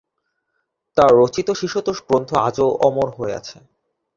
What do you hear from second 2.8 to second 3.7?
অমর হয়ে আছে।